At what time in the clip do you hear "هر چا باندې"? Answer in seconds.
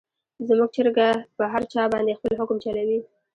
1.51-2.17